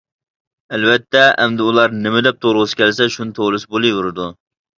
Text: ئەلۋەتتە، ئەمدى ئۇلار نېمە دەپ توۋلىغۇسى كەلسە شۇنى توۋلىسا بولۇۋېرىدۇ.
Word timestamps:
ئەلۋەتتە، 0.77 1.21
ئەمدى 1.43 1.63
ئۇلار 1.67 1.93
نېمە 2.07 2.23
دەپ 2.29 2.41
توۋلىغۇسى 2.47 2.79
كەلسە 2.81 3.09
شۇنى 3.19 3.37
توۋلىسا 3.41 3.71
بولۇۋېرىدۇ. 3.77 4.27